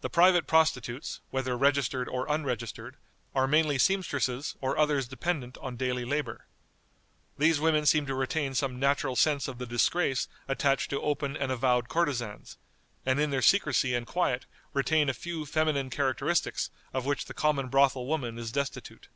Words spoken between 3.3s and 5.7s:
are mainly seamstresses or others dependent